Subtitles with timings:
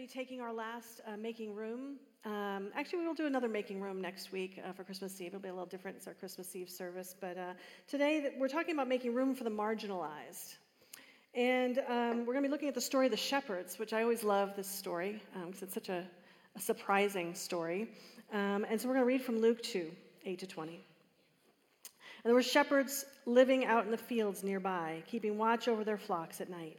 [0.00, 1.96] be taking our last uh, making room.
[2.24, 5.26] Um, actually, we will do another making room next week uh, for Christmas Eve.
[5.26, 5.98] It'll be a little different.
[5.98, 7.14] It's our Christmas Eve service.
[7.20, 7.52] But uh,
[7.86, 10.54] today, we're talking about making room for the marginalized.
[11.34, 14.00] And um, we're going to be looking at the story of the shepherds, which I
[14.00, 16.06] always love this story because um, it's such a,
[16.56, 17.90] a surprising story.
[18.32, 19.90] Um, and so we're going to read from Luke 2
[20.24, 20.72] 8 to 20.
[20.72, 20.80] And
[22.24, 26.48] there were shepherds living out in the fields nearby, keeping watch over their flocks at
[26.48, 26.78] night.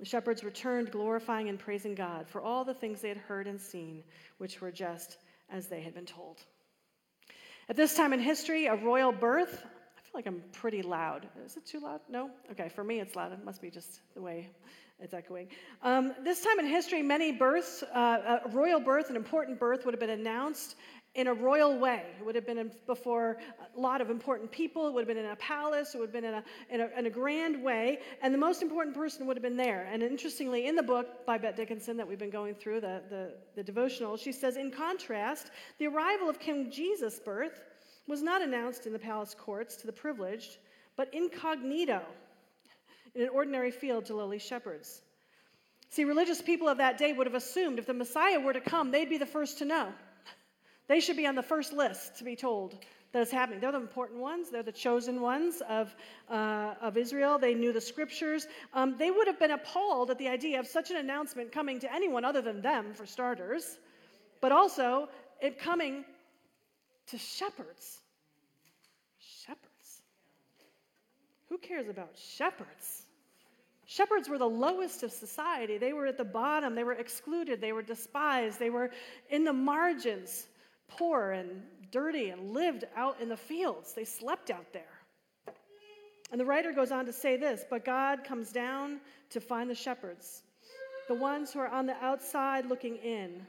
[0.00, 3.60] The shepherds returned, glorifying and praising God for all the things they had heard and
[3.60, 4.02] seen,
[4.38, 5.18] which were just
[5.50, 6.38] as they had been told.
[7.68, 11.28] At this time in history, a royal birth, I feel like I'm pretty loud.
[11.44, 12.00] Is it too loud?
[12.08, 12.30] No?
[12.50, 13.30] Okay, for me it's loud.
[13.32, 14.48] It must be just the way
[15.00, 15.48] it's echoing.
[15.82, 19.92] Um, this time in history, many births, uh, a royal birth, an important birth, would
[19.92, 20.76] have been announced
[21.14, 22.04] in a royal way.
[22.18, 23.38] It would have been before
[23.76, 24.86] a lot of important people.
[24.86, 25.94] It would have been in a palace.
[25.94, 27.98] It would have been in a, in a, in a grand way.
[28.22, 29.88] And the most important person would have been there.
[29.90, 33.34] And interestingly, in the book by Bette Dickinson that we've been going through, the, the,
[33.56, 37.60] the devotional, she says, in contrast, the arrival of King Jesus' birth
[38.06, 40.58] was not announced in the palace courts to the privileged,
[40.96, 42.02] but incognito
[43.16, 45.02] in an ordinary field to lowly shepherds.
[45.90, 48.92] See, religious people of that day would have assumed if the Messiah were to come,
[48.92, 49.92] they'd be the first to know.
[50.90, 52.74] They should be on the first list to be told
[53.12, 53.60] that it's happening.
[53.60, 54.50] They're the important ones.
[54.50, 55.94] They're the chosen ones of,
[56.28, 57.38] uh, of Israel.
[57.38, 58.48] They knew the scriptures.
[58.74, 61.94] Um, they would have been appalled at the idea of such an announcement coming to
[61.94, 63.78] anyone other than them, for starters,
[64.40, 65.08] but also
[65.40, 66.04] it coming
[67.06, 68.00] to shepherds.
[69.20, 70.02] Shepherds.
[71.50, 73.04] Who cares about shepherds?
[73.86, 75.78] Shepherds were the lowest of society.
[75.78, 76.74] They were at the bottom.
[76.74, 77.60] They were excluded.
[77.60, 78.58] They were despised.
[78.58, 78.90] They were
[79.28, 80.48] in the margins
[80.90, 83.92] poor and dirty and lived out in the fields.
[83.92, 85.00] They slept out there.
[86.30, 89.74] And the writer goes on to say this But God comes down to find the
[89.74, 90.42] shepherds,
[91.08, 93.46] the ones who are on the outside looking in.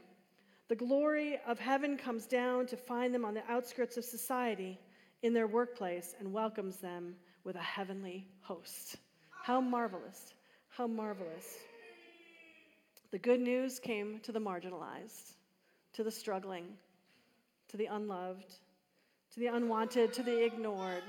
[0.68, 4.78] The glory of heaven comes down to find them on the outskirts of society
[5.22, 7.14] in their workplace and welcomes them
[7.44, 8.96] with a heavenly host.
[9.30, 10.34] How marvelous!
[10.68, 11.58] How marvelous.
[13.10, 15.34] The good news came to the marginalized,
[15.92, 16.64] to the struggling,
[17.72, 18.54] to the unloved,
[19.32, 21.02] to the unwanted, to the ignored,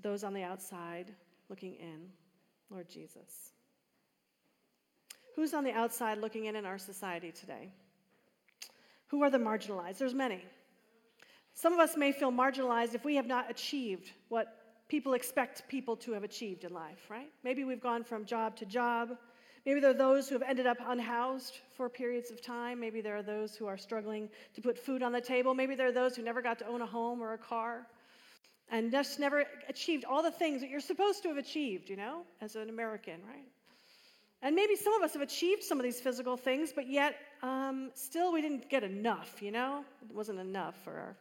[0.00, 1.12] those on the outside
[1.48, 2.00] looking in,
[2.70, 3.52] Lord Jesus.
[5.34, 7.72] Who's on the outside looking in in our society today?
[9.06, 9.96] Who are the marginalized?
[9.96, 10.44] There's many.
[11.54, 14.54] Some of us may feel marginalized if we have not achieved what
[14.88, 17.30] people expect people to have achieved in life, right?
[17.42, 19.16] Maybe we've gone from job to job,
[19.68, 22.80] Maybe there are those who have ended up unhoused for periods of time.
[22.80, 25.52] Maybe there are those who are struggling to put food on the table.
[25.52, 27.86] Maybe there are those who never got to own a home or a car
[28.70, 32.22] and just never achieved all the things that you're supposed to have achieved, you know,
[32.40, 33.44] as an American, right?
[34.40, 37.90] And maybe some of us have achieved some of these physical things, but yet um,
[37.92, 39.84] still we didn't get enough, you know?
[40.08, 41.16] It wasn't enough for our,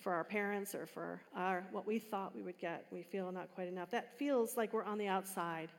[0.00, 2.84] for our parents or for our, what we thought we would get.
[2.90, 3.90] We feel not quite enough.
[3.90, 5.70] That feels like we're on the outside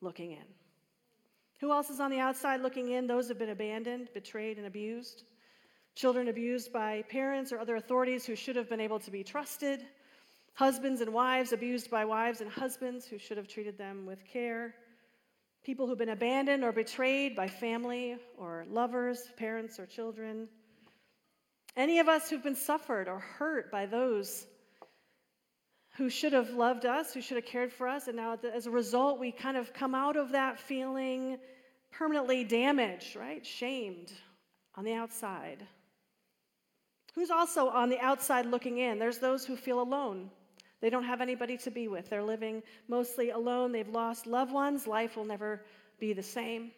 [0.00, 0.44] looking in.
[1.60, 3.06] Who else is on the outside looking in?
[3.06, 5.24] Those have been abandoned, betrayed, and abused.
[5.94, 9.86] Children abused by parents or other authorities who should have been able to be trusted.
[10.54, 14.74] Husbands and wives abused by wives and husbands who should have treated them with care.
[15.64, 20.48] People who've been abandoned or betrayed by family or lovers, parents or children.
[21.76, 24.46] Any of us who've been suffered or hurt by those
[25.96, 28.70] who should have loved us, who should have cared for us, and now as a
[28.70, 31.38] result, we kind of come out of that feeling
[31.92, 33.46] permanently damaged, right?
[33.46, 34.12] Shamed
[34.74, 35.64] on the outside.
[37.14, 38.98] Who's also on the outside looking in?
[38.98, 40.30] There's those who feel alone.
[40.80, 42.10] They don't have anybody to be with.
[42.10, 43.70] They're living mostly alone.
[43.70, 44.88] They've lost loved ones.
[44.88, 45.64] Life will never
[46.00, 46.72] be the same.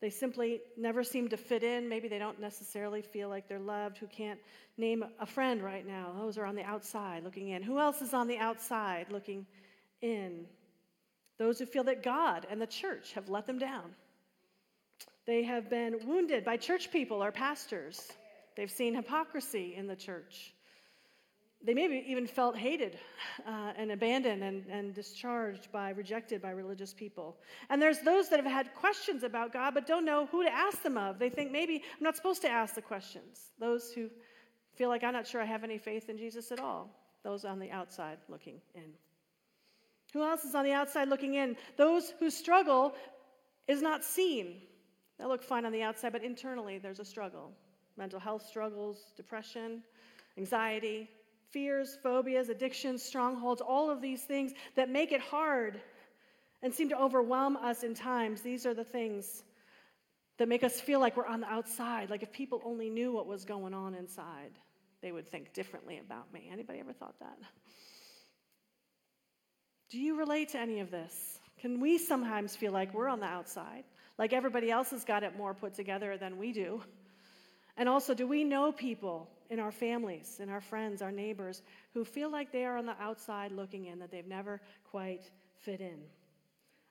[0.00, 1.88] They simply never seem to fit in.
[1.88, 4.38] Maybe they don't necessarily feel like they're loved, who can't
[4.76, 6.12] name a friend right now.
[6.18, 7.62] Those are on the outside looking in.
[7.62, 9.46] Who else is on the outside looking
[10.02, 10.46] in?
[11.38, 13.94] Those who feel that God and the church have let them down.
[15.26, 18.12] They have been wounded by church people or pastors.
[18.54, 20.54] They've seen hypocrisy in the church.
[21.62, 22.98] They maybe even felt hated
[23.46, 27.38] uh, and abandoned and, and discharged by, rejected by religious people.
[27.70, 30.82] And there's those that have had questions about God but don't know who to ask
[30.82, 31.18] them of.
[31.18, 33.50] They think maybe I'm not supposed to ask the questions.
[33.58, 34.10] Those who
[34.74, 36.90] feel like I'm not sure I have any faith in Jesus at all.
[37.24, 38.92] Those on the outside looking in.
[40.12, 41.56] Who else is on the outside looking in?
[41.76, 42.94] Those who struggle
[43.66, 44.60] is not seen.
[45.18, 47.52] They look fine on the outside, but internally there's a struggle.
[47.96, 49.82] Mental health struggles, depression,
[50.38, 51.08] anxiety,
[51.56, 55.80] fears, phobias, addictions, strongholds, all of these things that make it hard
[56.62, 58.42] and seem to overwhelm us in times.
[58.42, 59.42] These are the things
[60.36, 63.26] that make us feel like we're on the outside, like if people only knew what
[63.26, 64.50] was going on inside,
[65.00, 66.50] they would think differently about me.
[66.52, 67.38] Anybody ever thought that?
[69.88, 71.40] Do you relate to any of this?
[71.58, 73.84] Can we sometimes feel like we're on the outside,
[74.18, 76.82] like everybody else has got it more put together than we do?
[77.78, 81.62] And also, do we know people in our families, in our friends, our neighbors,
[81.94, 84.60] who feel like they are on the outside looking in, that they've never
[84.90, 85.98] quite fit in?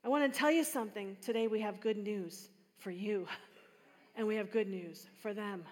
[0.03, 1.17] I want to tell you something.
[1.21, 3.27] Today we have good news for you,
[4.15, 5.63] and we have good news for them.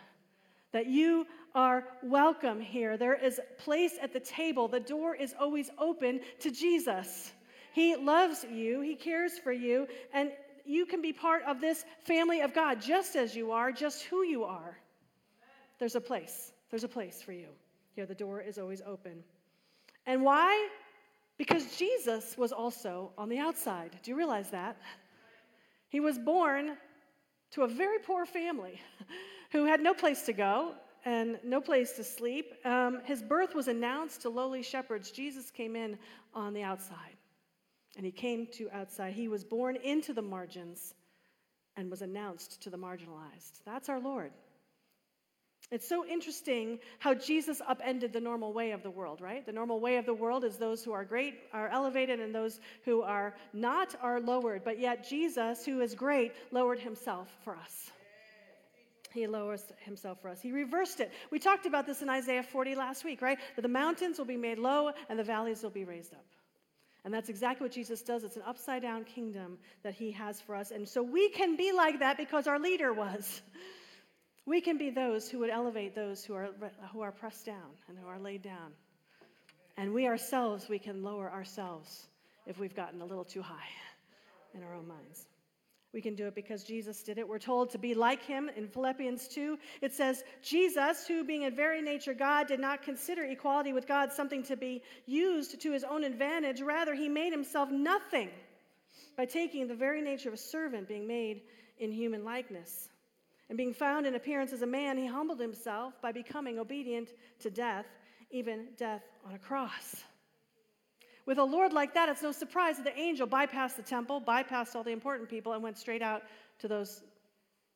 [0.71, 2.97] That you are welcome here.
[2.97, 4.67] There is place at the table.
[4.67, 7.31] The door is always open to Jesus.
[7.73, 10.31] He loves you, He cares for you, and
[10.65, 14.23] you can be part of this family of God just as you are, just who
[14.23, 14.77] you are.
[15.79, 16.52] There's a place.
[16.73, 17.49] There's a place for you.
[17.93, 19.23] Here, the door is always open.
[20.07, 20.69] And why?
[21.37, 23.91] Because Jesus was also on the outside.
[24.01, 24.77] Do you realize that?
[25.89, 26.75] He was born
[27.51, 28.81] to a very poor family
[29.51, 30.73] who had no place to go
[31.05, 32.55] and no place to sleep.
[32.65, 35.11] Um, his birth was announced to lowly shepherds.
[35.11, 35.95] Jesus came in
[36.33, 37.17] on the outside,
[37.97, 39.13] and he came to outside.
[39.13, 40.95] He was born into the margins
[41.77, 43.61] and was announced to the marginalized.
[43.63, 44.31] That's our Lord.
[45.71, 49.45] It's so interesting how Jesus upended the normal way of the world, right?
[49.45, 52.59] The normal way of the world is those who are great are elevated and those
[52.85, 54.63] who are not are lowered.
[54.63, 57.91] But yet, Jesus, who is great, lowered himself for us.
[59.13, 60.41] He lowers himself for us.
[60.41, 61.11] He reversed it.
[61.31, 63.37] We talked about this in Isaiah 40 last week, right?
[63.55, 66.25] That the mountains will be made low and the valleys will be raised up.
[67.05, 68.23] And that's exactly what Jesus does.
[68.23, 70.71] It's an upside down kingdom that he has for us.
[70.71, 73.41] And so we can be like that because our leader was.
[74.45, 76.49] We can be those who would elevate those who are,
[76.91, 78.73] who are pressed down and who are laid down.
[79.77, 82.07] And we ourselves, we can lower ourselves
[82.45, 83.69] if we've gotten a little too high
[84.53, 85.27] in our own minds.
[85.93, 87.27] We can do it because Jesus did it.
[87.27, 89.59] We're told to be like him in Philippians 2.
[89.81, 94.11] It says, Jesus, who being in very nature God, did not consider equality with God
[94.11, 96.61] something to be used to his own advantage.
[96.61, 98.29] Rather, he made himself nothing
[99.15, 101.41] by taking the very nature of a servant, being made
[101.77, 102.89] in human likeness.
[103.53, 107.09] And being found in appearance as a man, he humbled himself by becoming obedient
[107.41, 107.85] to death,
[108.31, 109.97] even death on a cross.
[111.27, 114.75] With a Lord like that, it's no surprise that the angel bypassed the temple, bypassed
[114.75, 116.23] all the important people, and went straight out
[116.61, 117.03] to those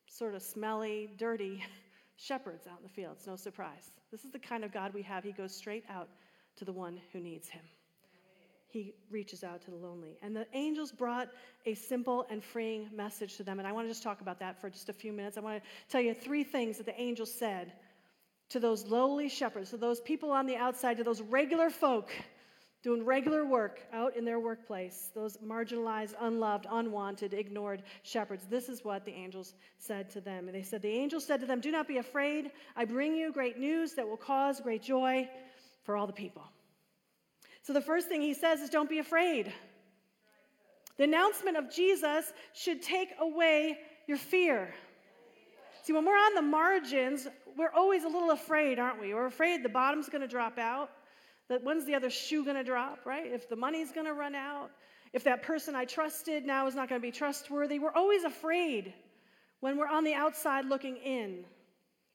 [0.07, 1.63] sort of smelly, dirty
[2.17, 3.13] shepherds out in the field.
[3.17, 3.91] It's no surprise.
[4.09, 5.23] This is the kind of God we have.
[5.23, 6.09] He goes straight out
[6.55, 7.61] to the one who needs him
[8.69, 10.17] he reaches out to the lonely.
[10.21, 11.29] And the angels brought
[11.65, 13.59] a simple and freeing message to them.
[13.59, 15.37] And I want to just talk about that for just a few minutes.
[15.37, 17.73] I want to tell you three things that the angels said
[18.49, 22.11] to those lowly shepherds, to those people on the outside, to those regular folk
[22.83, 28.45] doing regular work out in their workplace, those marginalized, unloved, unwanted, ignored shepherds.
[28.49, 30.47] This is what the angels said to them.
[30.47, 32.51] And they said, The angels said to them, Do not be afraid.
[32.75, 35.27] I bring you great news that will cause great joy
[35.83, 36.43] for all the people.
[37.67, 39.51] So the first thing he says is don't be afraid.
[40.95, 44.73] The announcement of Jesus should take away your fear.
[45.83, 49.13] See, when we're on the margins, we're always a little afraid, aren't we?
[49.13, 50.91] We're afraid the bottom's going to drop out,
[51.49, 53.29] that when's the other shoe going to drop, right?
[53.29, 54.71] If the money's going to run out,
[55.11, 57.79] if that person I trusted now is not going to be trustworthy.
[57.79, 58.93] We're always afraid
[59.59, 61.43] when we're on the outside looking in.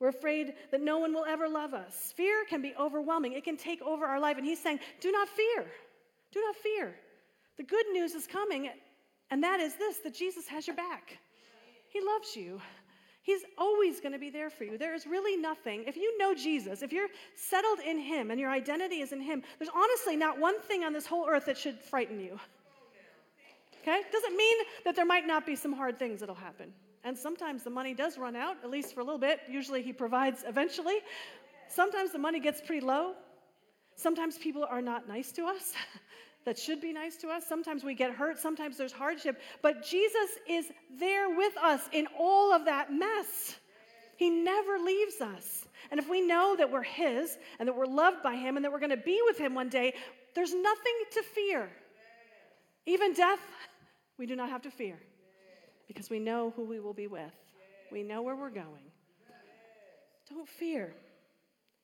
[0.03, 2.13] We're afraid that no one will ever love us.
[2.17, 4.37] Fear can be overwhelming, it can take over our life.
[4.37, 5.65] And he's saying, Do not fear.
[6.33, 6.97] Do not fear.
[7.57, 8.69] The good news is coming,
[9.31, 11.19] and that is this that Jesus has your back.
[11.89, 12.61] He loves you.
[13.23, 14.77] He's always going to be there for you.
[14.77, 17.07] There is really nothing, if you know Jesus, if you're
[17.37, 20.93] settled in Him and your identity is in Him, there's honestly not one thing on
[20.93, 22.41] this whole earth that should frighten you.
[23.83, 24.01] Okay?
[24.11, 26.73] Doesn't mean that there might not be some hard things that'll happen.
[27.05, 29.41] And sometimes the money does run out, at least for a little bit.
[29.49, 30.99] Usually he provides eventually.
[31.69, 33.15] Sometimes the money gets pretty low.
[33.97, 35.73] Sometimes people are not nice to us
[36.45, 37.45] that should be nice to us.
[37.49, 38.39] Sometimes we get hurt.
[38.39, 39.41] Sometimes there's hardship.
[39.63, 40.67] But Jesus is
[40.99, 43.57] there with us in all of that mess.
[44.17, 45.67] He never leaves us.
[45.91, 48.71] And if we know that we're His and that we're loved by Him and that
[48.71, 49.95] we're going to be with Him one day,
[50.35, 51.69] there's nothing to fear.
[52.87, 53.41] Even death,
[54.19, 54.99] we do not have to fear
[55.87, 57.35] because we know who we will be with.
[57.91, 58.91] We know where we're going.
[60.29, 60.95] Don't fear.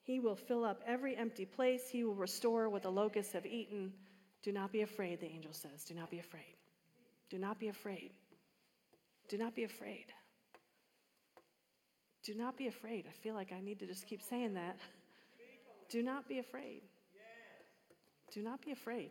[0.02, 1.82] He will fill up every empty place.
[1.90, 3.92] He will restore what the locusts have eaten.
[4.42, 5.84] Do not be afraid, the angel says.
[5.84, 6.56] Do not be afraid.
[7.28, 8.12] Do not be afraid.
[9.28, 10.06] Do not be afraid.
[12.24, 13.06] Do not be afraid.
[13.06, 14.78] I feel like I need to just keep saying that.
[15.90, 16.82] Do not be afraid.
[18.34, 19.10] Do not be afraid.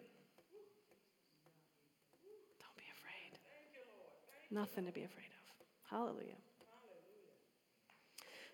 [2.59, 3.39] Don't be afraid.
[4.49, 5.89] Nothing to be afraid of.
[5.89, 6.35] Hallelujah.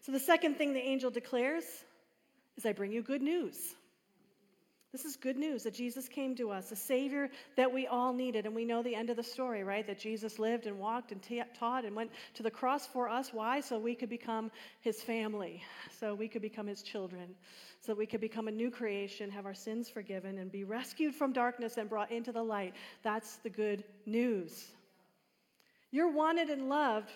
[0.02, 1.64] So, the second thing the angel declares
[2.58, 3.58] is I bring you good news.
[4.94, 8.46] This is good news that Jesus came to us, a Savior that we all needed.
[8.46, 9.88] And we know the end of the story, right?
[9.88, 13.34] That Jesus lived and walked and t- taught and went to the cross for us.
[13.34, 13.60] Why?
[13.60, 15.64] So we could become His family,
[16.00, 17.34] so we could become His children,
[17.82, 21.34] so we could become a new creation, have our sins forgiven, and be rescued from
[21.34, 22.76] darkness and brought into the light.
[23.02, 24.64] That's the good news.
[25.94, 27.12] You're wanted and loved,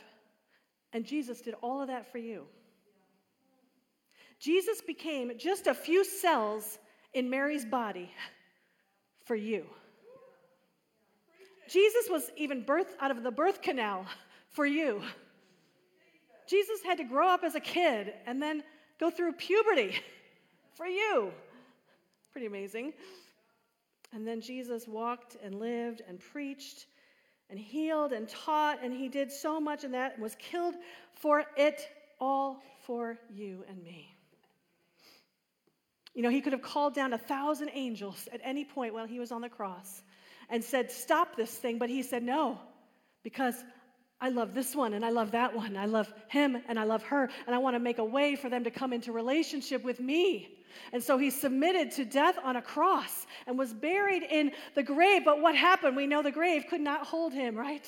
[0.94, 2.44] and Jesus did all of that for you.
[4.40, 6.78] Jesus became just a few cells
[7.12, 8.12] in Mary's body
[9.26, 9.66] for you.
[11.68, 14.06] Jesus was even birthed out of the birth canal
[14.52, 15.02] for you.
[16.48, 18.62] Jesus had to grow up as a kid and then
[19.00, 19.96] go through puberty
[20.76, 21.32] for you.
[22.32, 22.94] Pretty amazing.
[24.14, 26.86] And then Jesus walked and lived and preached
[27.50, 30.76] and healed and taught, and he did so much in that was killed
[31.14, 31.88] for it
[32.20, 34.14] all for you and me.
[36.14, 39.20] You know, he could have called down a thousand angels at any point while he
[39.20, 40.02] was on the cross
[40.50, 41.78] and said, Stop this thing.
[41.78, 42.60] But he said, No,
[43.24, 43.56] because
[44.20, 45.78] I love this one and I love that one.
[45.78, 47.30] I love him and I love her.
[47.46, 50.58] And I want to make a way for them to come into relationship with me.
[50.94, 55.24] And so he submitted to death on a cross and was buried in the grave.
[55.26, 55.96] But what happened?
[55.96, 57.86] We know the grave could not hold him, right?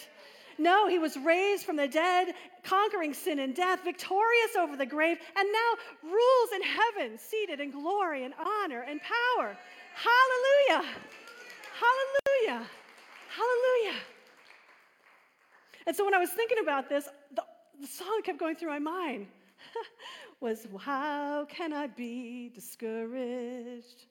[0.59, 2.33] No, he was raised from the dead,
[2.63, 7.71] conquering sin and death, victorious over the grave, and now rules in heaven, seated in
[7.71, 9.57] glory and honor and power.
[9.95, 10.89] Hallelujah!
[11.79, 12.67] Hallelujah!
[13.29, 13.99] Hallelujah!
[15.87, 17.43] And so when I was thinking about this, the,
[17.79, 19.27] the song kept going through my mind
[20.41, 24.05] was, How can I be discouraged?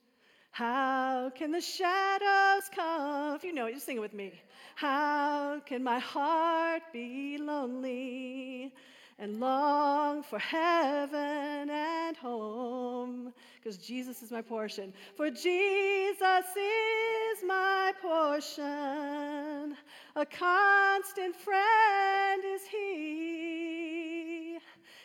[0.51, 3.37] How can the shadows come?
[3.37, 4.33] If you know it, just sing it with me.
[4.75, 8.73] How can my heart be lonely
[9.19, 13.33] and long for heaven and home?
[13.57, 14.93] Because Jesus is my portion.
[15.17, 19.77] For Jesus is my portion.
[20.17, 24.59] A constant friend is he.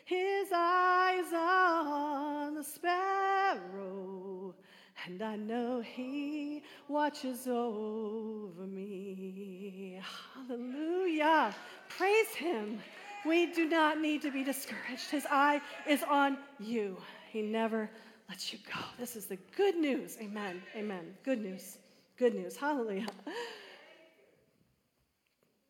[0.05, 4.23] His eyes on the sparrow
[5.05, 9.99] and I know He watches over me.
[10.47, 11.53] Hallelujah.
[11.89, 12.79] Praise Him.
[13.25, 15.09] We do not need to be discouraged.
[15.09, 16.97] His eye is on you.
[17.31, 17.89] He never
[18.29, 18.79] lets you go.
[18.99, 20.17] This is the good news.
[20.21, 20.61] Amen.
[20.75, 21.15] Amen.
[21.23, 21.77] Good news.
[22.17, 22.57] Good news.
[22.57, 23.07] Hallelujah.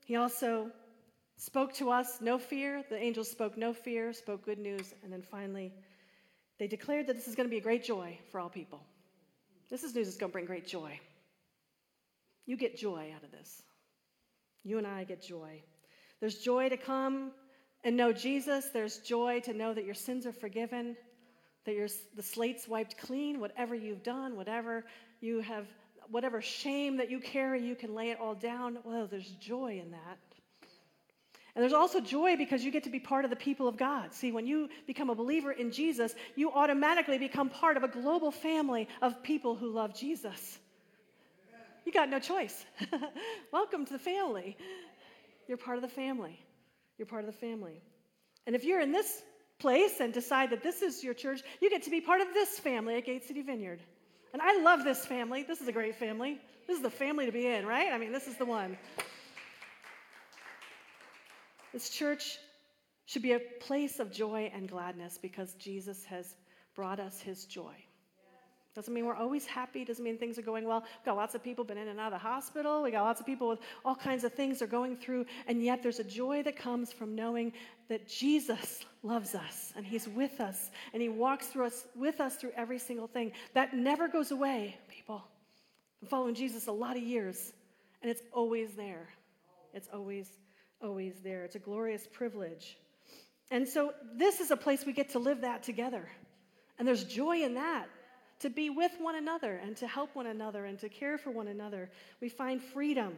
[0.06, 0.70] He also
[1.38, 2.84] spoke to us no fear.
[2.90, 4.94] The angels spoke no fear, spoke good news.
[5.04, 5.72] And then finally,
[6.60, 8.82] they declared that this is going to be a great joy for all people.
[9.70, 11.00] This is news that's going to bring great joy.
[12.46, 13.64] You get joy out of this.
[14.64, 15.62] You and I get joy.
[16.20, 17.32] There's joy to come
[17.84, 18.66] and know Jesus.
[18.74, 20.96] There's joy to know that your sins are forgiven,
[21.66, 24.86] that your, the slate's wiped clean, whatever you've done, whatever
[25.22, 25.68] you have,
[26.10, 28.80] whatever shame that you carry, you can lay it all down.
[28.84, 30.18] Well, there's joy in that.
[31.56, 34.12] And there's also joy because you get to be part of the people of God.
[34.12, 38.32] See, when you become a believer in Jesus, you automatically become part of a global
[38.32, 40.58] family of people who love Jesus.
[41.86, 42.66] You got no choice.
[43.52, 44.58] Welcome to the family.
[45.48, 46.40] You're part of the family.
[46.98, 47.82] You're part of the family.
[48.46, 49.22] And if you're in this
[49.60, 52.60] place and decide that this is your church, you get to be part of this
[52.60, 53.80] family at Gate City Vineyard.
[54.34, 55.44] And I love this family.
[55.44, 56.40] This is a great family.
[56.68, 57.92] This is the family to be in, right?
[57.92, 58.78] I mean, this is the one.
[61.72, 62.38] This church
[63.06, 66.36] should be a place of joy and gladness because Jesus has
[66.76, 67.76] brought us his joy.
[68.76, 70.82] Doesn't mean we're always happy, doesn't mean things are going well.
[70.82, 72.82] We've got lots of people been in and out of the hospital.
[72.82, 75.84] We got lots of people with all kinds of things they're going through, and yet
[75.84, 77.54] there's a joy that comes from knowing
[77.90, 82.36] that Jesus loves us and he's with us and he walks through us with us
[82.36, 83.32] through every single thing.
[83.54, 85.24] That never goes away, people.
[86.02, 87.54] I'm following Jesus a lot of years,
[88.02, 89.08] and it's always there.
[89.74, 90.28] It's always
[90.82, 91.44] always there.
[91.44, 92.76] It's a glorious privilege.
[93.52, 96.10] And so this is a place we get to live that together.
[96.80, 97.88] And there's joy in that
[98.44, 101.48] to be with one another and to help one another and to care for one
[101.48, 101.90] another.
[102.20, 103.16] We find freedom.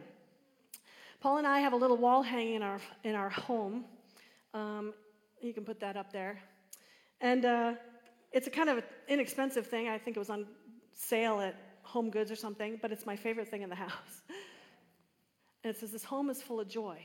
[1.20, 3.84] Paul and I have a little wall hanging in our, in our home.
[4.54, 4.94] Um,
[5.40, 6.38] you can put that up there.
[7.20, 7.72] And uh,
[8.30, 9.88] it's a kind of inexpensive thing.
[9.88, 10.46] I think it was on
[10.92, 14.22] sale at Home Goods or something, but it's my favorite thing in the house.
[15.64, 16.98] And it says, This home is full of joy.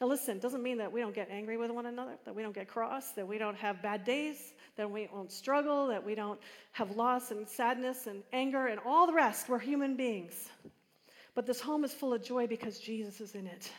[0.00, 2.54] Now, listen, doesn't mean that we don't get angry with one another, that we don't
[2.54, 6.38] get cross, that we don't have bad days, that we won't struggle, that we don't
[6.70, 9.48] have loss and sadness and anger and all the rest.
[9.48, 10.50] We're human beings.
[11.34, 13.70] But this home is full of joy because Jesus is in it.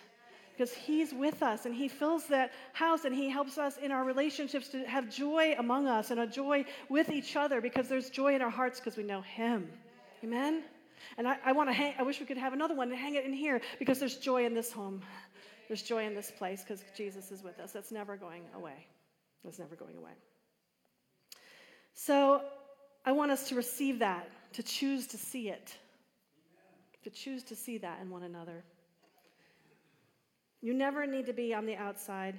[0.52, 4.04] Because he's with us and he fills that house and he helps us in our
[4.04, 8.36] relationships to have joy among us and a joy with each other because there's joy
[8.36, 9.70] in our hearts because we know him.
[10.22, 10.64] Amen?
[11.18, 13.16] And I, I want to hang, I wish we could have another one and hang
[13.16, 15.02] it in here because there's joy in this home.
[15.70, 17.72] There's joy in this place because Jesus is with us.
[17.72, 18.88] That's never going away.
[19.46, 20.12] That's never going away.
[21.94, 22.42] So
[23.06, 25.78] I want us to receive that, to choose to see it,
[27.04, 28.64] to choose to see that in one another.
[30.60, 32.36] You never need to be on the outside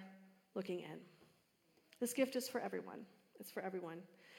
[0.56, 0.98] looking in.
[2.00, 3.06] This gift is for everyone.
[3.38, 3.98] It's for everyone.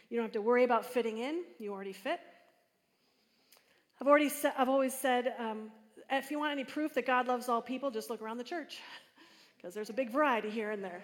[0.10, 2.19] You don't have to worry about fitting in, you already fit.
[4.01, 5.71] I've, already sa- I've always said um,
[6.11, 8.79] if you want any proof that God loves all people, just look around the church,
[9.57, 11.01] because there's a big variety here and there.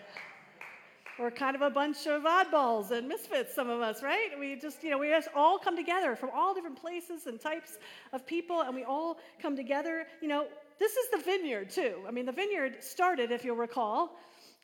[1.19, 4.29] We're kind of a bunch of oddballs and misfits, some of us, right?
[4.39, 7.79] We just, you know, we just all come together from all different places and types
[8.13, 10.05] of people, and we all come together.
[10.21, 10.45] You know,
[10.77, 11.95] this is the vineyard, too.
[12.07, 14.19] I mean, the vineyard started, if you'll recall,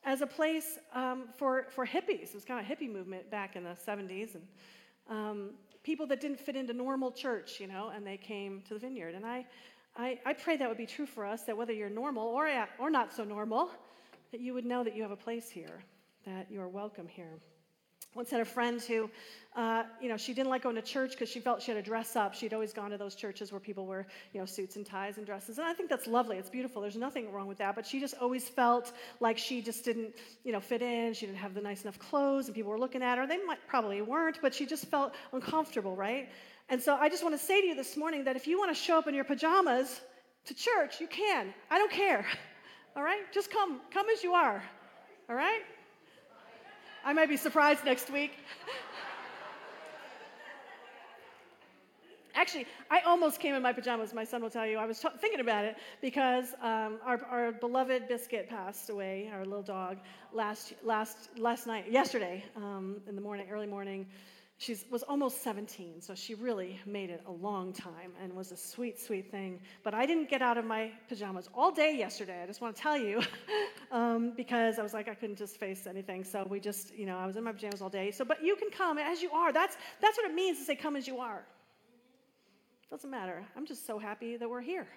[0.06, 2.30] as a place um, for, for hippies.
[2.30, 4.44] It was kind of a hippie movement back in the 70s, and
[5.10, 5.50] um,
[5.82, 9.16] people that didn't fit into normal church, you know, and they came to the vineyard.
[9.16, 9.46] And I,
[9.96, 12.90] I, I pray that would be true for us, that whether you're normal or, or
[12.90, 13.70] not so normal,
[14.32, 15.84] that you would know that you have a place here,
[16.26, 17.40] that you are welcome here.
[18.16, 19.10] Once had a friend who,
[19.56, 21.90] uh, you know, she didn't like going to church because she felt she had to
[21.90, 22.36] dress up.
[22.36, 25.26] She'd always gone to those churches where people wear, you know, suits and ties and
[25.26, 25.58] dresses.
[25.58, 26.38] And I think that's lovely.
[26.38, 26.80] It's beautiful.
[26.80, 27.74] There's nothing wrong with that.
[27.76, 31.16] But she just always felt like she just didn't, you know, fit in.
[31.16, 33.26] She didn't have the nice enough clothes, and people were looking at her.
[33.26, 36.30] They might probably weren't, but she just felt uncomfortable, right?
[36.74, 38.76] And so I just want to say to you this morning that if you want
[38.76, 40.02] to show up in your pajamas
[40.46, 41.54] to church, you can.
[41.70, 42.26] I don't care.
[42.96, 43.32] All right?
[43.32, 43.80] Just come.
[43.92, 44.64] Come as you are.
[45.30, 45.62] All right?
[47.06, 48.32] I might be surprised next week.
[52.34, 54.12] Actually, I almost came in my pajamas.
[54.12, 54.80] My son will tell you.
[54.80, 59.46] I was t- thinking about it because um, our, our beloved Biscuit passed away, our
[59.46, 60.00] little dog,
[60.34, 64.08] last, last, last night, yesterday um, in the morning, early morning.
[64.64, 68.56] She was almost 17, so she really made it a long time and was a
[68.56, 69.60] sweet, sweet thing.
[69.84, 72.42] But I didn't get out of my pajamas all day yesterday.
[72.42, 73.22] I just want to tell you,
[73.92, 76.24] um, because I was like, I couldn't just face anything.
[76.24, 78.10] So we just, you know, I was in my pajamas all day.
[78.10, 79.52] So, but you can come as you are.
[79.52, 81.44] That's that's what it means to say, "Come as you are."
[82.90, 83.44] Doesn't matter.
[83.58, 84.88] I'm just so happy that we're here.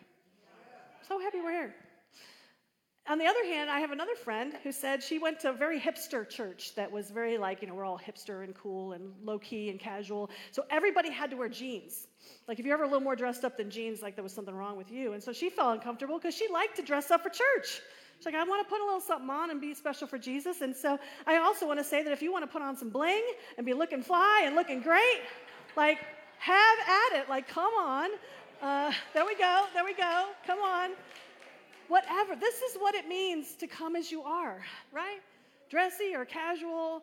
[1.08, 1.74] So happy we're here.
[3.08, 5.78] On the other hand, I have another friend who said she went to a very
[5.78, 9.38] hipster church that was very like, you know, we're all hipster and cool and low
[9.38, 10.28] key and casual.
[10.50, 12.08] So everybody had to wear jeans.
[12.48, 14.54] Like if you're ever a little more dressed up than jeans, like there was something
[14.54, 15.12] wrong with you.
[15.12, 17.80] And so she felt uncomfortable because she liked to dress up for church.
[18.16, 20.60] She's like, I want to put a little something on and be special for Jesus.
[20.60, 22.90] And so I also want to say that if you want to put on some
[22.90, 23.22] bling
[23.56, 25.20] and be looking fly and looking great,
[25.76, 25.98] like
[26.38, 26.78] have
[27.12, 27.28] at it.
[27.28, 28.10] Like, come on.
[28.60, 29.66] Uh, there we go.
[29.74, 30.30] There we go.
[30.44, 30.90] Come on
[31.88, 32.36] whatever.
[32.36, 35.20] This is what it means to come as you are, right?
[35.70, 37.02] Dressy or casual,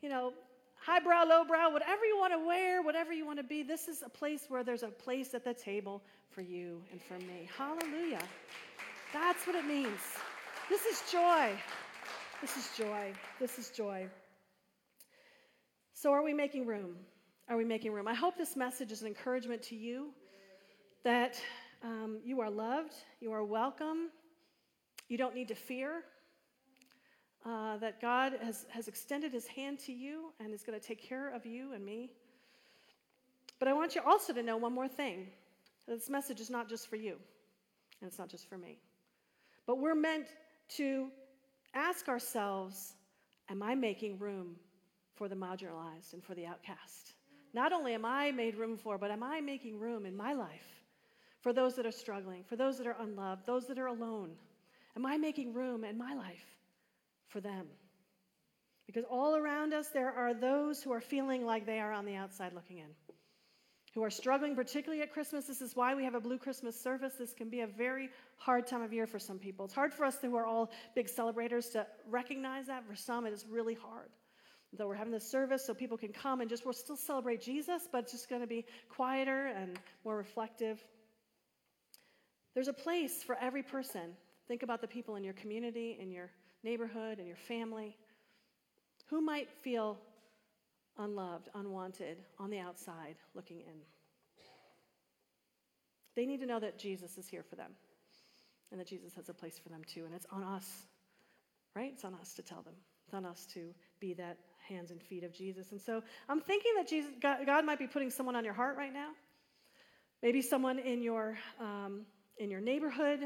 [0.00, 0.32] you know,
[0.76, 3.62] highbrow, lowbrow, whatever you want to wear, whatever you want to be.
[3.62, 7.18] This is a place where there's a place at the table for you and for
[7.18, 7.48] me.
[7.56, 8.22] Hallelujah.
[9.12, 10.00] That's what it means.
[10.68, 11.50] This is joy.
[12.40, 13.12] This is joy.
[13.38, 14.08] This is joy.
[15.92, 16.96] So, are we making room?
[17.48, 18.08] Are we making room?
[18.08, 20.08] I hope this message is an encouragement to you
[21.04, 21.40] that
[21.84, 24.10] um, you are loved, you are welcome,
[25.12, 26.04] you don't need to fear
[27.44, 31.06] uh, that God has, has extended his hand to you and is going to take
[31.06, 32.10] care of you and me.
[33.58, 35.26] But I want you also to know one more thing
[35.86, 37.16] this message is not just for you,
[38.00, 38.78] and it's not just for me.
[39.66, 40.28] But we're meant
[40.76, 41.08] to
[41.74, 42.94] ask ourselves
[43.50, 44.56] Am I making room
[45.14, 47.12] for the marginalized and for the outcast?
[47.52, 50.84] Not only am I made room for, but am I making room in my life
[51.42, 54.30] for those that are struggling, for those that are unloved, those that are alone?
[54.96, 56.44] Am I making room in my life
[57.28, 57.66] for them?
[58.86, 62.16] Because all around us, there are those who are feeling like they are on the
[62.16, 62.88] outside looking in,
[63.94, 65.46] who are struggling, particularly at Christmas.
[65.46, 67.14] This is why we have a Blue Christmas service.
[67.18, 69.64] This can be a very hard time of year for some people.
[69.64, 72.84] It's hard for us who are all big celebrators to recognize that.
[72.86, 74.10] For some, it is really hard.
[74.74, 77.86] Though we're having this service so people can come and just, we'll still celebrate Jesus,
[77.92, 80.82] but it's just going to be quieter and more reflective.
[82.54, 84.16] There's a place for every person.
[84.52, 86.28] Think about the people in your community, in your
[86.62, 87.96] neighborhood, in your family.
[89.08, 89.96] Who might feel
[90.98, 93.80] unloved, unwanted, on the outside looking in?
[96.16, 97.70] They need to know that Jesus is here for them
[98.70, 100.04] and that Jesus has a place for them too.
[100.04, 100.68] And it's on us,
[101.74, 101.90] right?
[101.94, 102.74] It's on us to tell them.
[103.06, 104.36] It's on us to be that
[104.68, 105.72] hands and feet of Jesus.
[105.72, 108.92] And so I'm thinking that Jesus, God, might be putting someone on your heart right
[108.92, 109.12] now.
[110.22, 112.02] Maybe someone in your, um,
[112.36, 113.20] in your neighborhood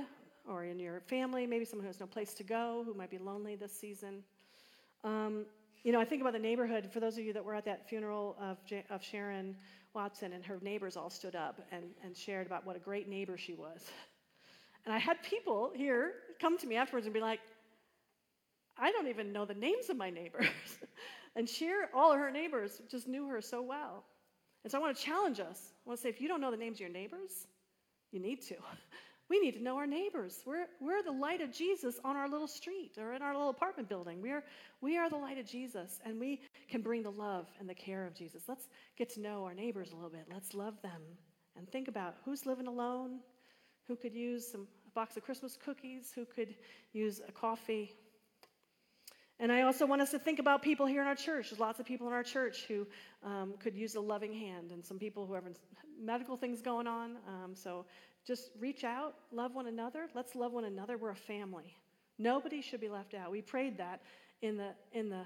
[0.48, 3.18] or in your family, maybe someone who has no place to go, who might be
[3.18, 4.22] lonely this season.
[5.04, 5.46] Um,
[5.82, 6.90] you know, I think about the neighborhood.
[6.92, 9.56] For those of you that were at that funeral of, J- of Sharon
[9.94, 13.38] Watson, and her neighbors all stood up and, and shared about what a great neighbor
[13.38, 13.80] she was.
[14.84, 17.40] And I had people here come to me afterwards and be like,
[18.78, 20.48] I don't even know the names of my neighbors.
[21.36, 24.04] and share all of her neighbors just knew her so well.
[24.64, 25.72] And so I want to challenge us.
[25.84, 27.46] I want to say, if you don't know the names of your neighbors,
[28.10, 28.56] you need to.
[29.28, 30.38] We need to know our neighbors.
[30.46, 33.88] We're, we're the light of Jesus on our little street or in our little apartment
[33.88, 34.22] building.
[34.22, 34.44] We are,
[34.80, 38.06] we are the light of Jesus, and we can bring the love and the care
[38.06, 38.42] of Jesus.
[38.46, 40.26] Let's get to know our neighbors a little bit.
[40.32, 41.02] Let's love them
[41.56, 43.18] and think about who's living alone,
[43.88, 46.54] who could use some, a box of Christmas cookies, who could
[46.92, 47.92] use a coffee.
[49.40, 51.50] And I also want us to think about people here in our church.
[51.50, 52.86] There's lots of people in our church who
[53.24, 55.44] um, could use a loving hand, and some people who have
[56.00, 57.16] medical things going on.
[57.28, 57.86] Um, so
[58.26, 60.08] just reach out, love one another.
[60.14, 60.98] Let's love one another.
[60.98, 61.76] We're a family.
[62.18, 63.30] Nobody should be left out.
[63.30, 64.02] We prayed that
[64.42, 65.22] in the in the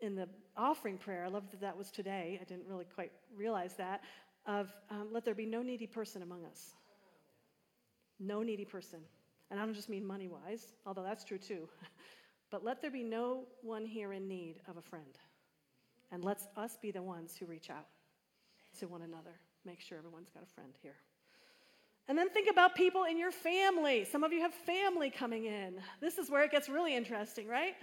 [0.00, 1.24] in the offering prayer.
[1.24, 2.38] I love that that was today.
[2.40, 4.02] I didn't really quite realize that.
[4.46, 6.72] Of um, let there be no needy person among us.
[8.18, 9.00] No needy person,
[9.50, 11.68] and I don't just mean money wise, although that's true too.
[12.50, 15.18] but let there be no one here in need of a friend,
[16.10, 17.86] and let's us be the ones who reach out
[18.78, 19.40] to one another.
[19.64, 20.96] Make sure everyone's got a friend here.
[22.10, 24.02] And then think about people in your family.
[24.02, 25.74] Some of you have family coming in.
[26.00, 27.74] This is where it gets really interesting, right?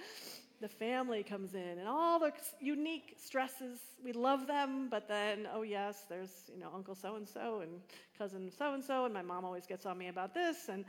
[0.60, 3.80] The family comes in and all the unique stresses.
[4.04, 7.80] We love them, but then, oh, yes, there's, you know, Uncle so and so and
[8.18, 10.68] cousin so and so, and my mom always gets on me about this.
[10.68, 10.84] And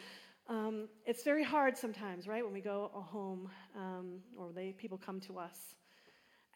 [0.48, 5.20] um, it's very hard sometimes, right, when we go home um, or they, people come
[5.20, 5.76] to us.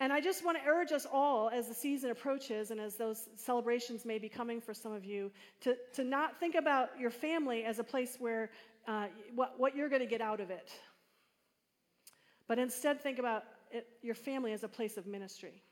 [0.02, 3.28] And I just want to urge us all as the season approaches and as those
[3.36, 7.62] celebrations may be coming for some of you to, to not think about your family
[7.64, 8.50] as a place where
[8.88, 10.72] uh, what, what you're going to get out of it,
[12.48, 15.62] but instead think about it, your family as a place of ministry.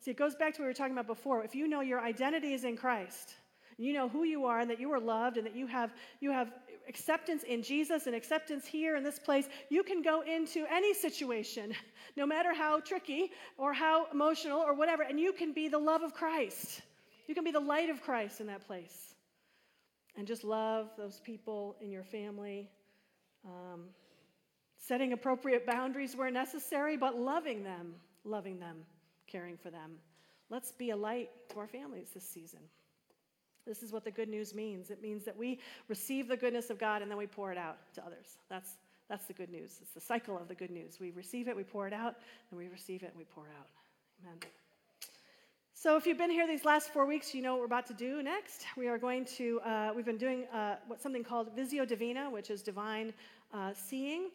[0.00, 1.42] See, it goes back to what we were talking about before.
[1.42, 3.34] If you know your identity is in Christ,
[3.78, 6.32] you know who you are and that you are loved and that you have, you
[6.32, 6.52] have
[6.88, 11.72] acceptance in Jesus and acceptance here in this place, you can go into any situation,
[12.16, 16.02] no matter how tricky or how emotional or whatever, and you can be the love
[16.02, 16.82] of Christ.
[17.26, 19.14] You can be the light of Christ in that place.
[20.16, 22.68] And just love those people in your family,
[23.44, 23.86] um,
[24.76, 27.94] setting appropriate boundaries where necessary, but loving them,
[28.24, 28.76] loving them,
[29.26, 29.92] caring for them.
[30.50, 32.60] Let's be a light to our families this season.
[33.66, 34.90] This is what the good news means.
[34.90, 37.78] It means that we receive the goodness of God and then we pour it out
[37.94, 38.38] to others.
[38.48, 38.76] That's,
[39.08, 39.78] that's the good news.
[39.80, 40.98] It's the cycle of the good news.
[41.00, 42.16] We receive it, we pour it out,
[42.50, 43.68] and we receive it, and we pour out.
[44.22, 44.38] Amen.
[45.76, 47.94] So, if you've been here these last four weeks, you know what we're about to
[47.94, 48.64] do next.
[48.74, 52.48] We are going to, uh, we've been doing uh, what something called Visio Divina, which
[52.48, 53.12] is divine
[53.52, 54.30] uh, seeing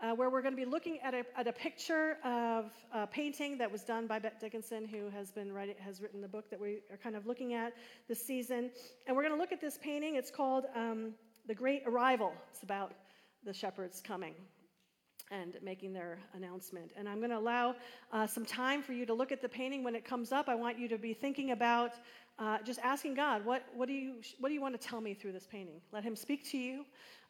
[0.00, 3.58] uh, where we're going to be looking at a, at a picture of a painting
[3.58, 6.60] that was done by Bette Dickinson, who has been writing, has written the book that
[6.60, 7.72] we are kind of looking at
[8.08, 8.70] this season.
[9.06, 10.14] And we're going to look at this painting.
[10.14, 11.14] It's called um,
[11.46, 12.32] The Great Arrival.
[12.50, 12.92] It's about
[13.44, 14.34] the shepherds coming
[15.30, 16.92] and making their announcement.
[16.96, 17.74] And I'm going to allow
[18.12, 20.48] uh, some time for you to look at the painting when it comes up.
[20.48, 21.92] I want you to be thinking about
[22.38, 25.14] uh, just asking God, what, what, do you, what do you want to tell me
[25.14, 25.80] through this painting?
[25.92, 26.84] Let Him speak to you.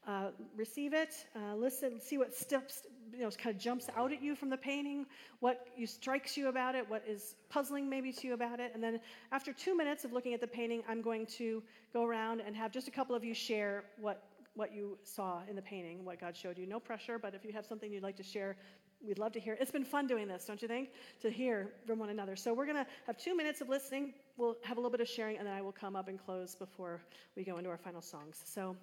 [0.06, 4.22] Uh, receive it, uh, listen, see what steps, you know, kind of jumps out at
[4.22, 5.04] you from the painting,
[5.40, 8.70] what you, strikes you about it, what is puzzling maybe to you about it.
[8.72, 9.00] And then
[9.32, 12.72] after two minutes of looking at the painting, I'm going to go around and have
[12.72, 14.22] just a couple of you share what,
[14.54, 16.64] what you saw in the painting, what God showed you.
[16.64, 18.56] No pressure, but if you have something you'd like to share,
[19.06, 19.56] we'd love to hear.
[19.60, 20.90] It's been fun doing this, don't you think?
[21.22, 22.36] To hear from one another.
[22.36, 24.14] So we're going to have two minutes of listening.
[24.36, 26.54] We'll have a little bit of sharing, and then I will come up and close
[26.54, 27.00] before
[27.36, 28.42] we go into our final songs.
[28.44, 28.76] So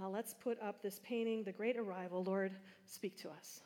[0.00, 2.24] uh, let's put up this painting, The Great Arrival.
[2.24, 2.52] Lord,
[2.86, 3.60] speak to us.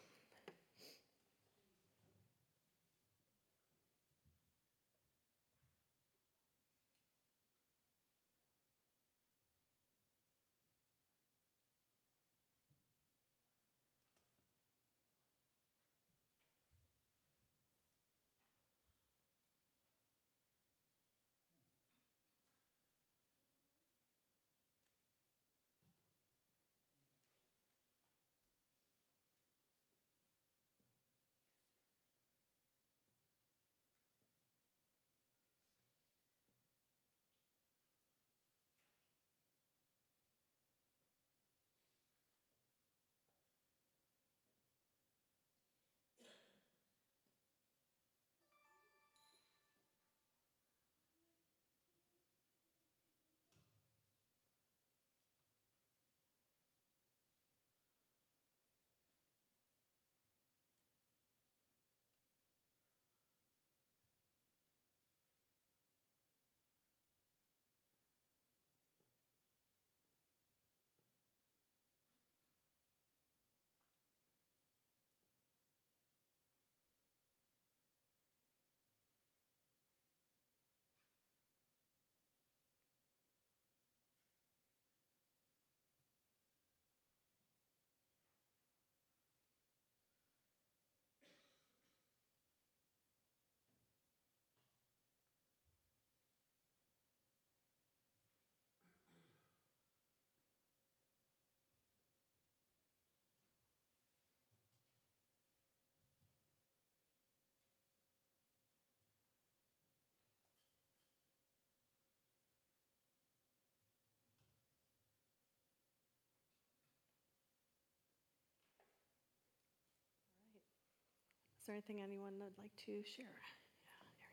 [121.68, 123.26] There anything anyone would like to share?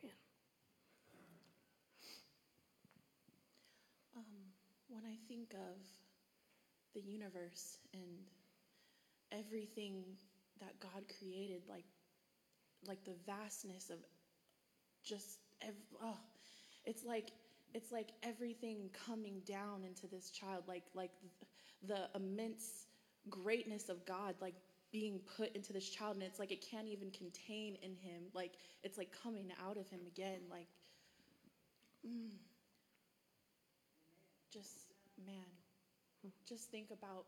[0.03, 0.09] Yeah,
[1.13, 1.41] Arian.
[4.15, 4.23] Um,
[4.87, 5.77] when I think of
[6.93, 8.25] the universe and
[9.31, 10.03] everything
[10.59, 11.85] that God created, like
[12.87, 13.97] like the vastness of
[15.03, 16.17] just ev- oh,
[16.85, 17.31] it's like
[17.73, 21.11] it's like everything coming down into this child, like like
[21.87, 22.87] the immense
[23.29, 24.55] greatness of God, like
[24.95, 28.53] being put into this child and it's like it can't even contain in him like
[28.81, 30.67] it's like coming out of him again like
[32.07, 32.29] mm,
[34.53, 34.93] just
[35.25, 37.25] man just think about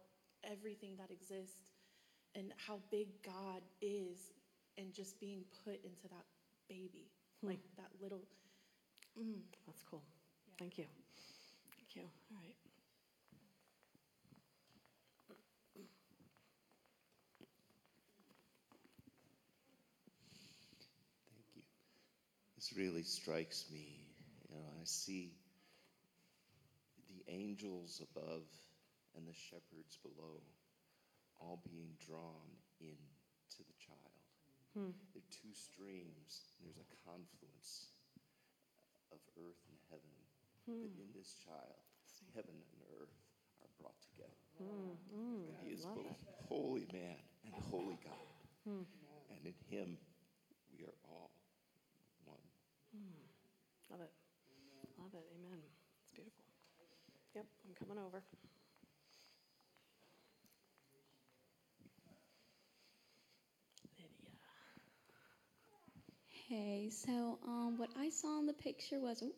[0.49, 1.73] everything that exists
[2.35, 4.31] and how big god is
[4.77, 6.23] and just being put into that
[6.69, 7.49] baby hmm.
[7.49, 8.23] like that little
[9.19, 9.41] mm.
[9.65, 10.03] that's cool
[10.47, 10.53] yeah.
[10.57, 10.85] thank you
[11.75, 12.55] thank you all right
[22.57, 23.97] this really strikes me.
[24.47, 25.33] You know, I see
[27.09, 28.45] the angels above
[29.17, 30.37] and the shepherds below
[31.41, 34.21] all being drawn into the child.
[34.77, 34.93] Hmm.
[35.13, 36.53] There are two streams.
[36.61, 37.97] There's a confluence
[39.09, 40.13] of earth and heaven.
[40.69, 40.85] Hmm.
[40.85, 41.81] That in this child,
[42.37, 43.17] heaven and earth
[43.65, 44.37] are brought together.
[44.61, 44.93] Hmm.
[45.09, 45.49] hmm.
[45.65, 46.45] He is both that.
[46.45, 48.29] holy man and holy God.
[48.69, 48.85] Hmm.
[49.33, 49.97] And in him,
[53.89, 54.11] Love it.
[54.99, 55.25] Love it.
[55.35, 55.59] Amen.
[56.03, 56.43] It's beautiful.
[57.35, 58.23] Yep, I'm coming over.
[63.97, 64.31] Lydia.
[66.49, 69.21] Hey, so um, what I saw in the picture was.
[69.23, 69.31] Oh,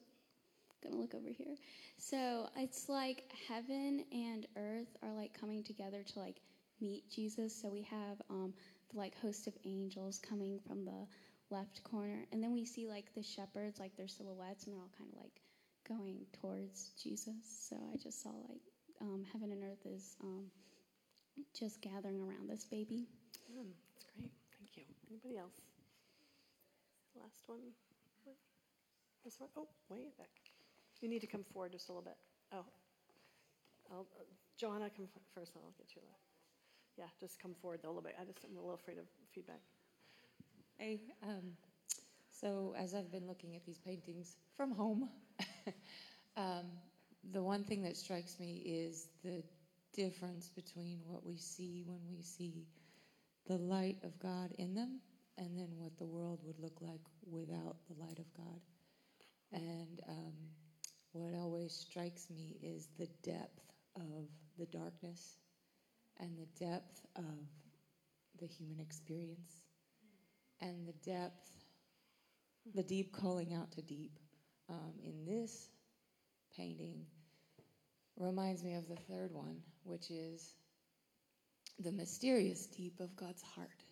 [0.84, 1.56] gonna look over here.
[1.98, 6.38] So it's like heaven and earth are like coming together to like
[6.82, 7.54] meet Jesus.
[7.60, 8.54] So we have um,
[8.92, 11.08] the like host of angels coming from the
[11.50, 12.26] left corner.
[12.32, 15.20] And then we see like the shepherds, like their silhouettes, and they're all kind of
[15.20, 15.42] like
[15.88, 17.68] going towards Jesus.
[17.70, 18.62] So I just saw like
[19.02, 20.46] um, heaven and earth is um,
[21.58, 23.08] just gathering around this baby.
[23.52, 24.32] Mm, that's great.
[24.58, 24.84] Thank you.
[25.10, 25.62] Anybody else?
[27.16, 27.60] Last one.
[29.26, 29.50] This one.
[29.58, 29.68] Oh,
[30.18, 30.30] back.
[31.02, 32.18] You need to come forward just a little bit.
[32.54, 32.66] Oh,
[33.92, 34.24] I'll, uh,
[34.58, 35.52] Joanna, come first.
[35.56, 36.02] I'll get you.
[36.98, 38.16] Yeah, just come forward a little bit.
[38.20, 39.62] I just I'm a little afraid of feedback.
[40.80, 41.58] Hey, um,
[42.32, 45.10] so as I've been looking at these paintings from home,
[46.38, 46.68] um,
[47.34, 49.44] the one thing that strikes me is the
[49.92, 52.66] difference between what we see when we see
[53.46, 55.02] the light of God in them
[55.38, 58.62] and then what the world would look like without the light of God.
[59.52, 60.34] And um,
[61.12, 65.40] what always strikes me is the depth of the darkness
[66.22, 67.50] and the depth of
[68.40, 69.69] the human experience
[70.62, 71.50] and the depth,
[72.74, 74.20] the deep calling out to deep.
[74.70, 75.68] Um, in this
[76.56, 77.06] painting
[78.18, 80.54] reminds me of the third one, which is
[81.80, 83.84] the mysterious deep of God's heart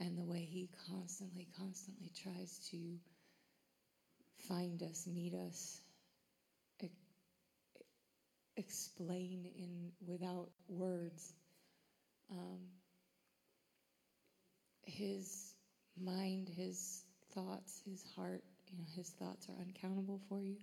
[0.00, 2.98] and the way He constantly, constantly tries to
[4.48, 5.80] find us, meet us,
[6.82, 6.90] e-
[8.56, 11.32] explain in without words.
[12.30, 12.58] Um,
[14.82, 15.53] his
[16.00, 17.04] mind, his
[17.34, 20.56] thoughts, his heart, you know, his thoughts are uncountable for you.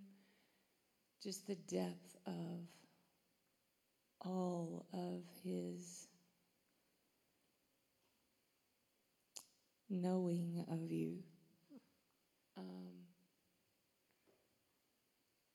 [1.24, 2.68] Just the depth of
[4.22, 6.08] all of his
[9.90, 11.18] knowing of you.
[12.58, 12.92] Um,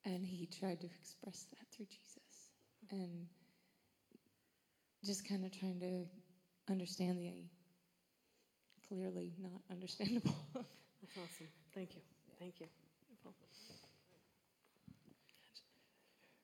[0.04, 2.50] and he tried to express that through Jesus.
[2.90, 3.26] And
[5.04, 6.04] just kind of trying to
[6.70, 7.28] understand the
[8.88, 10.34] clearly not understandable.
[10.54, 11.48] That's awesome.
[11.74, 12.02] Thank you.
[12.38, 12.66] Thank you.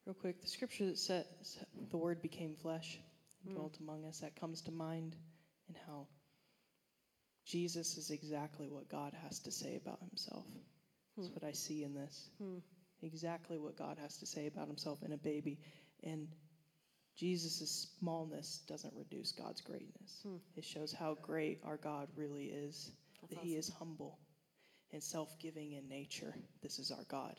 [0.04, 1.24] Real quick, the scripture that says
[1.90, 2.98] the word became flesh
[3.44, 3.58] and hmm.
[3.58, 5.14] dwelt among us, that comes to mind
[5.68, 6.08] and how
[7.46, 10.44] Jesus is exactly what God has to say about himself.
[11.16, 11.34] That's hmm.
[11.34, 12.30] what I see in this.
[12.42, 12.58] Hmm.
[13.02, 15.60] Exactly what God has to say about himself in a baby.
[16.02, 16.28] And
[17.16, 20.20] Jesus' smallness doesn't reduce God's greatness.
[20.22, 20.36] Hmm.
[20.56, 22.90] It shows how great our God really is,
[23.28, 24.18] that he is humble
[24.92, 26.34] and self giving in nature.
[26.62, 27.34] This is our God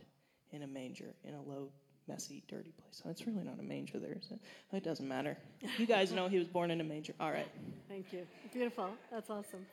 [0.51, 1.71] in a manger, in a low,
[2.07, 3.01] messy, dirty place.
[3.05, 4.39] Oh, it's really not a manger there, is it?
[4.71, 5.37] Oh, it doesn't matter.
[5.77, 7.13] You guys know he was born in a manger.
[7.19, 7.47] All right.
[7.89, 8.25] Thank you.
[8.53, 8.89] Beautiful.
[9.11, 9.65] That's awesome.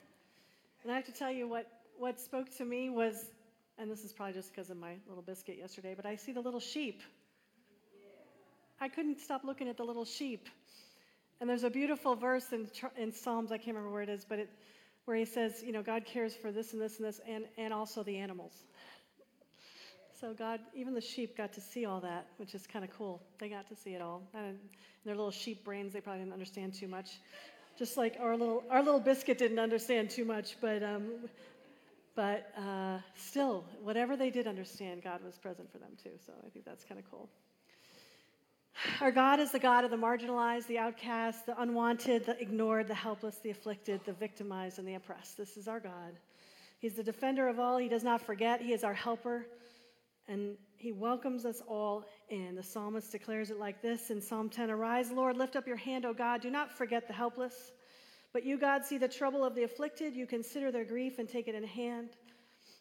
[0.83, 1.67] And I have to tell you what,
[1.99, 3.27] what spoke to me was,
[3.79, 6.41] and this is probably just because of my little biscuit yesterday, but I see the
[6.41, 7.03] little sheep.
[8.81, 10.49] I couldn't stop looking at the little sheep.
[11.41, 14.39] And there's a beautiful verse in, in Psalms, I can't remember where it is, but
[14.39, 14.51] it,
[15.05, 17.73] where he says, you know, God cares for this and this and this, and, and
[17.73, 18.53] also the animals.
[20.21, 23.23] So God, even the sheep got to see all that, which is kind of cool.
[23.39, 24.23] They got to see it all.
[24.35, 24.59] And
[25.05, 27.13] their little sheep brains, they probably didn't understand too much.
[27.79, 31.09] Just like our little our little biscuit didn't understand too much, but um,
[32.15, 36.11] but uh, still, whatever they did understand, God was present for them too.
[36.27, 37.31] So I think that's kind of cool.
[39.01, 42.95] Our God is the God of the marginalized, the outcast, the unwanted, the ignored, the
[42.95, 45.37] helpless, the afflicted, the victimized, and the oppressed.
[45.37, 46.19] This is our God.
[46.79, 47.77] He's the defender of all.
[47.77, 48.61] He does not forget.
[48.61, 49.47] He is our helper.
[50.29, 52.55] And he welcomes us all in.
[52.55, 56.07] The psalmist declares it like this in Psalm 10 Arise, Lord, lift up your hand,
[56.07, 56.41] O God.
[56.41, 57.73] Do not forget the helpless.
[58.33, 60.15] But you, God, see the trouble of the afflicted.
[60.15, 62.11] You consider their grief and take it in hand.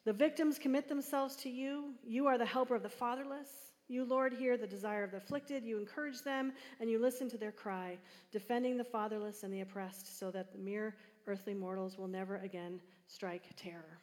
[0.05, 1.93] The victims commit themselves to you.
[2.05, 3.49] You are the helper of the fatherless.
[3.89, 5.63] You, Lord, hear the desire of the afflicted.
[5.65, 7.97] You encourage them and you listen to their cry,
[8.31, 12.79] defending the fatherless and the oppressed, so that the mere earthly mortals will never again
[13.07, 13.97] strike terror.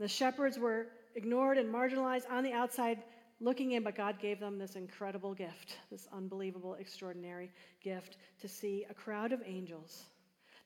[0.00, 3.02] The shepherds were ignored and marginalized on the outside
[3.40, 8.84] looking in, but God gave them this incredible gift, this unbelievable, extraordinary gift to see
[8.90, 10.06] a crowd of angels.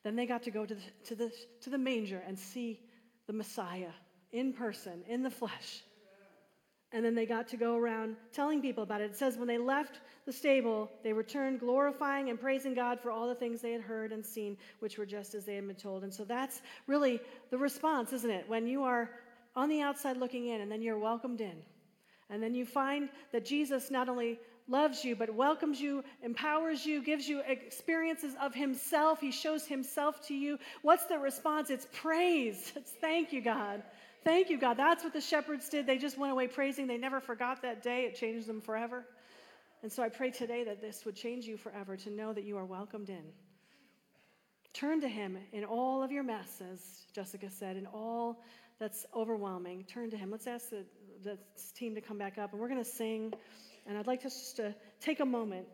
[0.03, 2.79] Then they got to go to the, to the, to the manger and see
[3.27, 3.91] the Messiah
[4.31, 5.83] in person, in the flesh.
[6.93, 9.11] And then they got to go around telling people about it.
[9.11, 13.27] It says when they left the stable, they returned glorifying and praising God for all
[13.27, 16.03] the things they had heard and seen, which were just as they had been told.
[16.03, 18.47] And so that's really the response, isn't it?
[18.47, 19.09] When you are
[19.55, 21.55] on the outside looking in and then you're welcomed in.
[22.29, 27.03] And then you find that Jesus not only loves you, but welcomes you, empowers you,
[27.03, 29.19] gives you experiences of Himself.
[29.19, 30.57] He shows Himself to you.
[30.83, 31.69] What's the response?
[31.69, 32.71] It's praise.
[32.75, 33.83] It's thank you, God.
[34.23, 34.77] Thank you, God.
[34.77, 35.85] That's what the shepherds did.
[35.85, 36.87] They just went away praising.
[36.87, 38.05] They never forgot that day.
[38.05, 39.05] It changed them forever.
[39.81, 42.57] And so I pray today that this would change you forever to know that you
[42.57, 43.23] are welcomed in.
[44.73, 48.41] Turn to Him in all of your mess, as Jessica said, in all
[48.79, 49.83] that's overwhelming.
[49.83, 50.31] Turn to Him.
[50.31, 50.85] Let's ask the,
[51.21, 51.37] the
[51.75, 53.33] team to come back up, and we're going to sing.
[53.85, 55.67] And I'd like us just to take a moment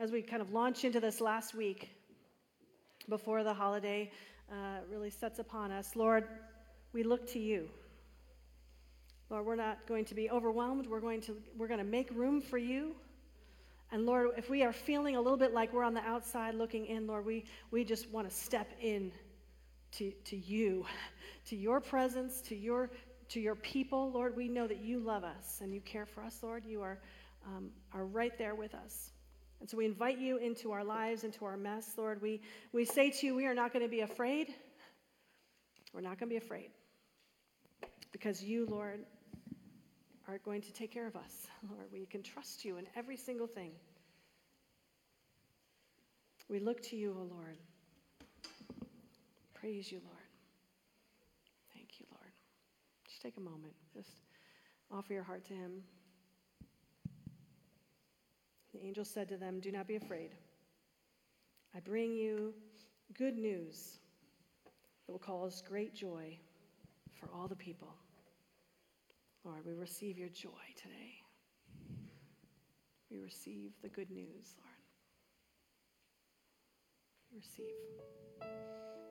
[0.00, 1.90] as we kind of launch into this last week
[3.10, 4.10] before the holiday
[4.50, 5.94] uh, really sets upon us.
[5.94, 6.26] Lord,
[6.92, 7.68] we look to you.
[9.28, 10.86] Lord, we're not going to be overwhelmed.
[10.86, 12.96] We're going to, we're going to make room for you.
[13.92, 16.86] And Lord, if we are feeling a little bit like we're on the outside looking
[16.86, 19.12] in, Lord, we, we just want to step in
[19.92, 20.84] to, to you,
[21.46, 22.90] to your presence, to your,
[23.30, 24.10] to your people.
[24.12, 26.64] Lord, we know that you love us and you care for us, Lord.
[26.64, 26.98] You are,
[27.46, 29.10] um, are right there with us.
[29.60, 32.22] And so we invite you into our lives, into our mess, Lord.
[32.22, 32.40] We,
[32.72, 34.54] we say to you, we are not going to be afraid.
[35.92, 36.70] We're not going to be afraid.
[38.12, 39.00] Because you, Lord,
[40.28, 41.46] are going to take care of us.
[41.68, 43.72] Lord, we can trust you in every single thing.
[46.48, 47.56] We look to you, O Lord.
[49.54, 50.16] Praise you, Lord.
[51.74, 52.32] Thank you, Lord.
[53.06, 53.74] Just take a moment.
[53.94, 54.10] Just
[54.90, 55.82] offer your heart to him.
[58.72, 60.30] The angel said to them, Do not be afraid.
[61.74, 62.54] I bring you
[63.16, 63.98] good news
[65.06, 66.38] that will cause great joy
[67.20, 67.94] for all the people.
[69.44, 71.20] Lord, we receive your joy today.
[73.10, 74.80] We receive the good news, Lord.
[77.32, 79.09] We receive.